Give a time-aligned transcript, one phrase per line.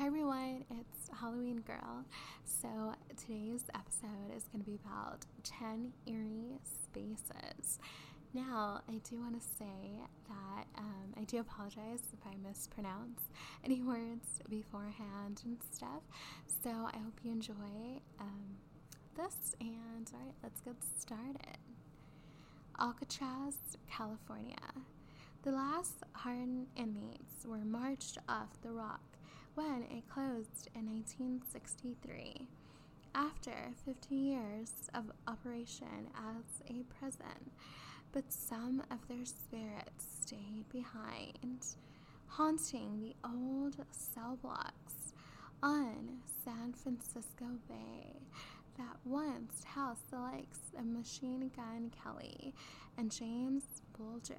[0.00, 2.06] Hi everyone, it's Halloween Girl.
[2.46, 7.78] So today's episode is going to be about 10 eerie spaces.
[8.32, 13.20] Now, I do want to say that um, I do apologize if I mispronounce
[13.62, 16.00] any words beforehand and stuff.
[16.64, 18.56] So I hope you enjoy um,
[19.18, 19.54] this.
[19.60, 21.58] And all right, let's get started.
[22.80, 24.56] Alcatraz, California.
[25.42, 29.02] The last hardened inmates were marched off the rock
[29.54, 32.46] when it closed in 1963.
[33.14, 33.52] After
[33.84, 37.50] 50 years of operation as a prison,
[38.12, 41.66] but some of their spirits stayed behind,
[42.26, 45.12] haunting the old cell blocks
[45.62, 48.16] on San Francisco Bay
[48.78, 52.54] that once housed the likes of Machine Gun Kelly
[52.96, 53.64] and James
[53.98, 54.36] Bulger.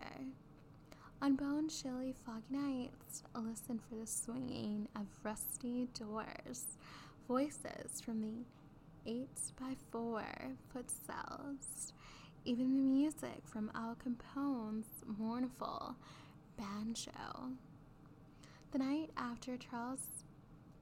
[1.23, 6.65] On bone chilly foggy nights, listen for the swinging of rusty doors,
[7.27, 8.43] voices from the
[9.05, 9.27] 8
[9.59, 10.23] by 4
[10.73, 11.93] foot cells,
[12.43, 15.95] even the music from Al Capone's mournful
[16.57, 17.51] banjo.
[18.71, 20.23] The night after Charles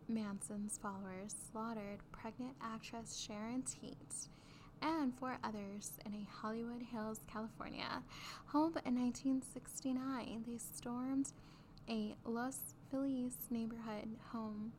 [0.07, 4.29] Manson's followers slaughtered pregnant actress Sharon Tate
[4.81, 8.03] and four others in a Hollywood Hills, California
[8.47, 10.43] home in 1969.
[10.47, 11.31] They stormed
[11.89, 14.73] a Los Feliz neighborhood home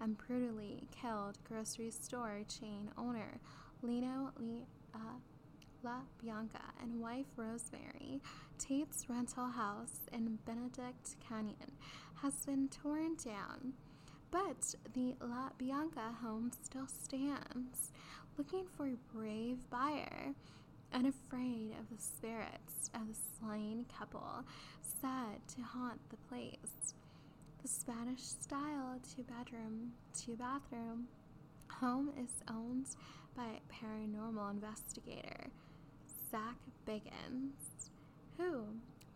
[0.00, 3.40] and brutally killed grocery store chain owner
[3.82, 4.32] Leno
[4.94, 4.98] uh,
[5.82, 8.20] La Bianca and wife Rosemary.
[8.58, 11.72] Tate's rental house in Benedict Canyon
[12.22, 13.74] has been torn down,
[14.30, 17.92] but the La Bianca home still stands
[18.38, 20.34] looking for a brave buyer,
[20.92, 24.44] unafraid of the spirits of the slain couple
[25.00, 26.94] said to haunt the place.
[27.62, 31.08] The Spanish style two bedroom, two bathroom
[31.70, 32.86] home is owned
[33.36, 35.48] by paranormal investigator
[36.30, 37.90] Zak Bagans,
[38.38, 38.64] who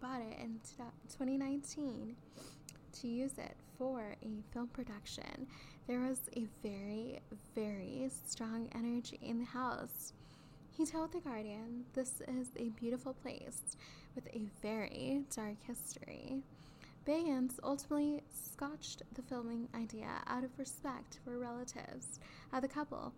[0.01, 0.61] bought it in
[1.09, 2.17] 2019
[2.93, 5.47] to use it for a film production.
[5.91, 7.19] There was a very,
[7.53, 10.13] very strong energy in the house.
[10.71, 13.77] He told The Guardian, This is a beautiful place
[14.15, 16.45] with a very dark history.
[17.05, 22.21] Bagans ultimately scotched the filming idea out of respect for relatives
[22.53, 23.13] of the couple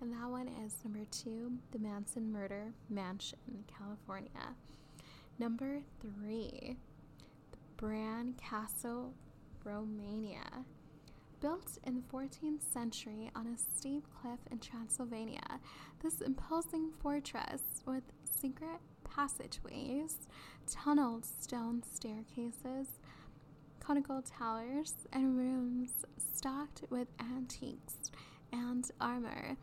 [0.01, 4.55] and that one is number two, the Manson Murder Mansion, California.
[5.39, 6.77] Number three,
[7.51, 9.13] the Bran Castle,
[9.65, 10.65] Romania.
[11.47, 15.61] Built in the 14th century on a steep cliff in Transylvania,
[16.03, 20.27] this imposing fortress with secret passageways,
[20.67, 22.99] tunneled stone staircases,
[23.79, 28.11] conical towers, and rooms stocked with antiques
[28.53, 29.57] and armor.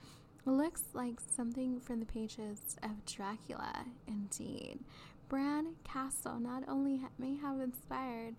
[0.45, 4.79] Looks like something from the pages of Dracula, indeed.
[5.27, 8.35] Bran Castle not only may have inspired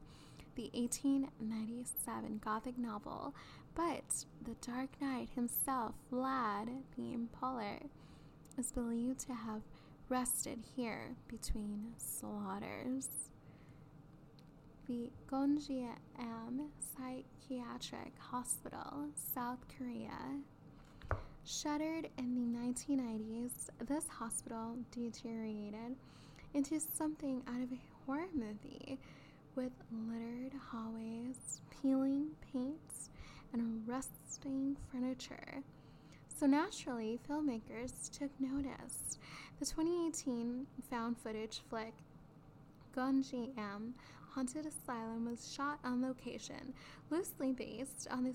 [0.54, 3.34] the 1897 Gothic novel,
[3.74, 7.88] but the Dark Knight himself, Vlad the Impaler,
[8.58, 9.62] is believed to have
[10.08, 13.08] rested here between slaughters.
[14.86, 20.40] The Gonjiam Psychiatric Hospital, South Korea.
[21.46, 23.50] Shuttered in the 1990s,
[23.86, 25.96] this hospital deteriorated
[26.54, 28.98] into something out of a horror movie
[29.56, 29.72] with
[30.08, 33.10] littered hallways, peeling paints,
[33.52, 35.62] and rusting furniture.
[36.28, 39.18] So naturally, filmmakers took notice.
[39.60, 41.94] The 2018 found footage flick
[42.96, 43.92] Gonjiam
[44.34, 46.74] Haunted Asylum was shot on location,
[47.10, 48.34] loosely based on the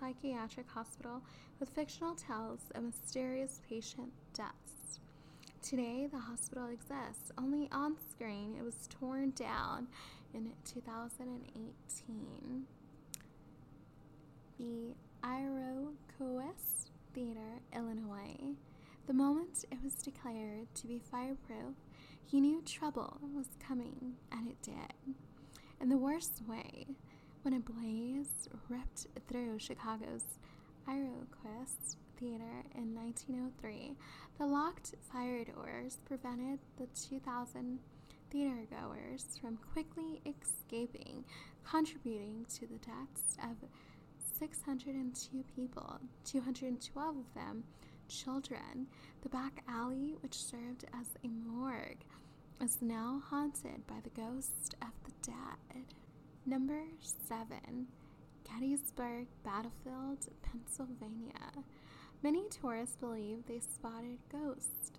[0.00, 1.22] psychiatric hospital
[1.60, 4.98] with fictional tales of mysterious patient deaths.
[5.62, 8.56] Today, the hospital exists only on screen.
[8.58, 9.88] It was torn down
[10.34, 12.64] in 2018.
[14.58, 14.94] The
[15.24, 18.54] Iroquois Theater, Illinois.
[19.06, 21.74] The moment it was declared to be fireproof,
[22.26, 25.14] he knew trouble was coming, and it did.
[25.80, 26.86] In the worst way,
[27.42, 30.24] when a blaze ripped through Chicago's
[30.86, 33.92] Iroquois Theater in 1903,
[34.38, 37.78] the locked fire doors prevented the 2,000
[38.32, 41.24] theatergoers from quickly escaping,
[41.64, 43.68] contributing to the deaths of
[44.38, 47.64] 602 people, 212 of them
[48.08, 48.86] children.
[49.22, 52.04] The back alley, which served as a morgue,
[52.60, 55.84] is now haunted by the ghost of the dead.
[56.46, 56.82] Number
[57.28, 57.86] 7.
[58.44, 61.64] Gettysburg Battlefield, Pennsylvania.
[62.22, 64.92] Many tourists believe they spotted ghosts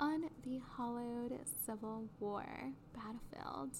[0.00, 2.46] on the hollowed Civil War
[2.94, 3.76] battlefield.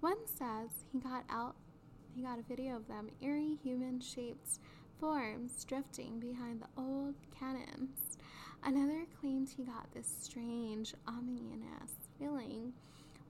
[0.00, 1.54] One says he got out
[2.12, 4.58] he got a video of them eerie human shaped
[4.98, 8.18] forms drifting behind the old cannons.
[8.64, 12.72] Another claimed he got this strange, ominous feeling.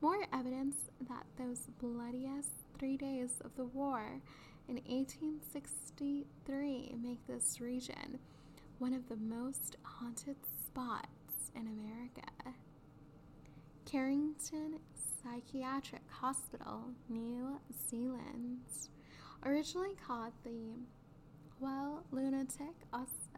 [0.00, 0.76] More evidence
[1.10, 4.22] that those bloodiest three days of the war
[4.66, 8.18] in 1863 make this region
[8.78, 11.17] one of the most haunted spots
[11.58, 12.22] in America.
[13.84, 17.58] Carrington Psychiatric Hospital, New
[17.88, 18.60] Zealand,
[19.44, 20.74] originally called the
[21.58, 22.74] Well Lunatic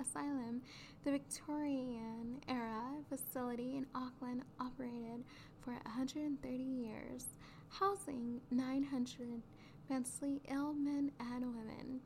[0.01, 0.61] Asylum,
[1.05, 5.25] the Victorian era facility in Auckland operated
[5.65, 7.27] for 130 years,
[7.71, 9.43] housing 900
[9.89, 12.01] mentally ill men and women.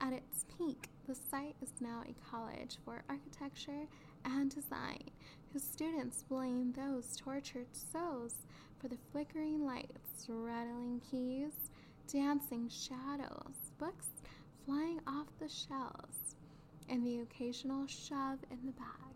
[0.00, 3.86] At its peak, the site is now a college for architecture
[4.24, 5.10] and design,
[5.52, 8.46] whose students blame those tortured souls
[8.78, 11.70] for the flickering lights, rattling keys,
[12.12, 14.08] dancing shadows, books
[14.64, 16.36] flying off the shelves,
[16.88, 19.14] and the occasional shove in the back.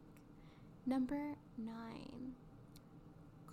[0.87, 1.75] Number 9.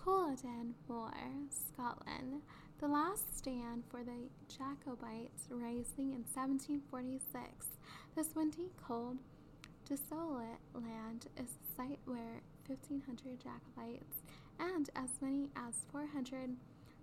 [0.04, 1.12] Culloden Moor,
[1.50, 2.42] Scotland,
[2.80, 7.68] the last stand for the Jacobites rising in 1746.
[8.16, 9.18] This windy, cold,
[9.90, 14.18] desolate land is a site where 1,500 Jacobites
[14.60, 16.56] and as many as 400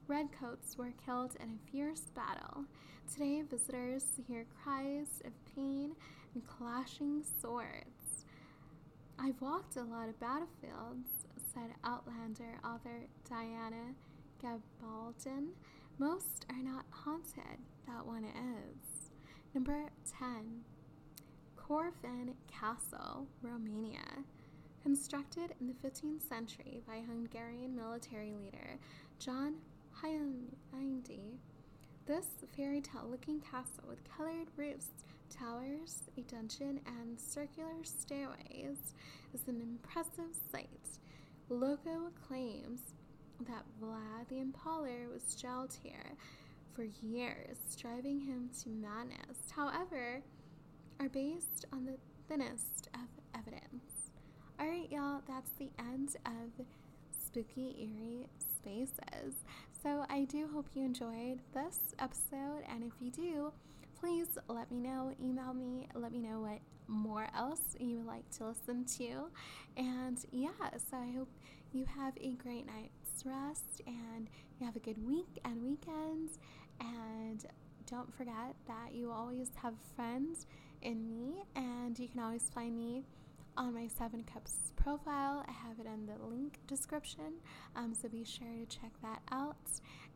[0.06, 2.64] redcoats were killed in a fierce battle.
[3.12, 5.96] Today, visitors hear cries of pain
[6.34, 8.24] and clashing swords.
[9.18, 11.08] I've walked a lot of battlefields,
[11.52, 13.94] said Outlander author Diana
[14.40, 15.48] Gabaldon.
[15.98, 19.10] Most are not haunted, that one is.
[19.54, 19.90] Number
[20.20, 20.75] 10.
[21.66, 24.24] Corvin Castle, Romania.
[24.84, 28.78] Constructed in the 15th century by Hungarian military leader
[29.18, 29.54] John
[30.00, 31.38] Hunyadi,
[32.06, 32.26] this
[32.56, 34.90] fairy tale looking castle with colored roofs,
[35.28, 38.94] towers, a dungeon, and circular stairways
[39.34, 41.00] is an impressive sight.
[41.48, 42.80] Loco claims
[43.40, 46.12] that Vlad the Impaler was jailed here
[46.74, 50.22] for years, driving him to madness, however,
[51.00, 51.96] are based on the
[52.28, 54.10] thinnest of evidence.
[54.60, 56.64] Alright, y'all, that's the end of
[57.10, 59.34] Spooky Eerie Spaces.
[59.82, 63.52] So I do hope you enjoyed this episode, and if you do,
[64.00, 65.12] please let me know.
[65.22, 69.28] Email me, let me know what more else you would like to listen to.
[69.76, 70.50] And yeah,
[70.90, 71.28] so I hope
[71.72, 74.28] you have a great night's rest and
[74.58, 76.30] you have a good week and weekend.
[76.80, 77.44] And
[77.86, 80.46] don't forget that you always have friends
[80.82, 83.04] in me, and you can always find me
[83.56, 85.44] on my Seven Cups profile.
[85.48, 87.34] I have it in the link description,
[87.74, 89.56] um, so be sure to check that out.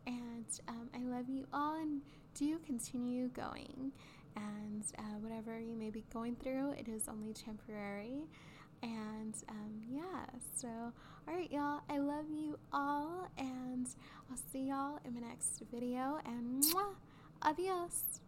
[0.07, 2.00] And um, I love you all, and
[2.35, 3.93] do continue going.
[4.37, 8.29] And uh, whatever you may be going through, it is only temporary.
[8.83, 13.87] And um, yeah, so all right, y'all, I love you all, and
[14.31, 16.19] I'll see y'all in my next video.
[16.25, 16.95] And mwah,
[17.43, 18.21] adios.